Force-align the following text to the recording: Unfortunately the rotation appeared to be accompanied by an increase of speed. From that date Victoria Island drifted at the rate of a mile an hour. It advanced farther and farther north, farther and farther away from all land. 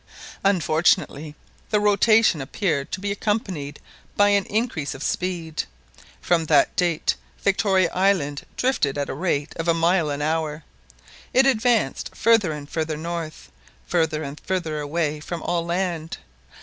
Unfortunately 0.43 1.35
the 1.69 1.79
rotation 1.79 2.41
appeared 2.41 2.91
to 2.91 2.99
be 2.99 3.11
accompanied 3.11 3.79
by 4.17 4.29
an 4.29 4.45
increase 4.45 4.95
of 4.95 5.03
speed. 5.03 5.65
From 6.19 6.45
that 6.45 6.75
date 6.75 7.13
Victoria 7.43 7.91
Island 7.93 8.43
drifted 8.57 8.97
at 8.97 9.05
the 9.05 9.13
rate 9.13 9.53
of 9.57 9.67
a 9.67 9.75
mile 9.75 10.09
an 10.09 10.23
hour. 10.23 10.63
It 11.35 11.45
advanced 11.45 12.15
farther 12.15 12.51
and 12.51 12.67
farther 12.67 12.97
north, 12.97 13.51
farther 13.85 14.23
and 14.23 14.39
farther 14.39 14.79
away 14.79 15.19
from 15.19 15.43
all 15.43 15.63
land. 15.67 16.17